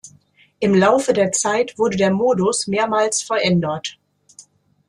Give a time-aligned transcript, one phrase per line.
[0.59, 3.99] Im Laufe der Zeit wurde der Modus mehrmals verändert.